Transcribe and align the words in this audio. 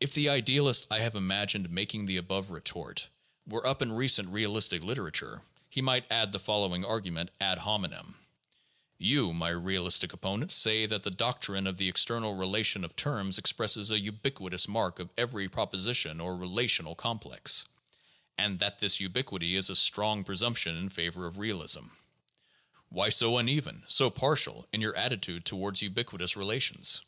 If 0.00 0.12
the 0.12 0.28
idealist 0.28 0.88
I 0.90 0.98
have 0.98 1.14
imagined 1.14 1.70
making 1.70 2.04
the 2.06 2.16
above 2.16 2.50
retort 2.50 3.06
were 3.46 3.64
up 3.64 3.80
in 3.80 3.92
recent 3.92 4.30
realistic 4.30 4.82
literature, 4.82 5.40
he 5.70 5.80
might 5.80 6.10
add 6.10 6.32
the 6.32 6.40
following 6.40 6.84
argument 6.84 7.30
ad 7.40 7.58
hominem: 7.58 8.16
"You, 8.98 9.32
my 9.32 9.50
realistic 9.50 10.12
opponent, 10.12 10.50
say 10.50 10.86
that 10.86 11.04
the 11.04 11.12
doctrine 11.12 11.68
of 11.68 11.76
the 11.76 11.88
external 11.88 12.34
relation 12.34 12.82
of 12.82 12.96
terms 12.96 13.38
expresses 13.38 13.92
a 13.92 13.98
ubiquitous 14.00 14.66
mark 14.66 14.98
of 14.98 15.10
every 15.16 15.48
proposition 15.48 16.20
or 16.20 16.36
relational 16.36 16.96
complex, 16.96 17.66
and 18.36 18.58
that 18.58 18.80
this 18.80 18.98
ubiquity 18.98 19.54
is 19.54 19.70
a 19.70 19.76
strong 19.76 20.24
presumption 20.24 20.74
in 20.76 20.88
favor 20.88 21.24
of 21.24 21.38
realism. 21.38 21.84
Why 22.88 23.10
so 23.10 23.38
uneven, 23.38 23.84
so 23.86 24.10
partial, 24.10 24.66
in 24.72 24.80
your 24.80 24.96
attitude 24.96 25.44
toward 25.44 25.80
ubiquitous 25.80 26.36
relations? 26.36 27.00